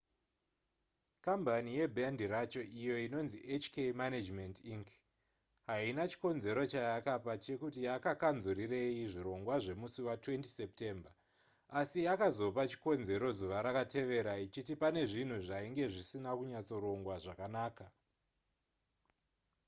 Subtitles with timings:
[1.25, 4.87] kambani yebhendi racho iyo inonzi hk management inc
[5.67, 11.11] haina chikonzero chayakapa chekuti yakakanzurirei zvirongwa zvemusi wa20 september
[11.79, 17.85] asi yakazopa chikonzero zuva rakatevera ichiti pane zvinhu zvainge zvisina kunyatsorongwa zvakanaka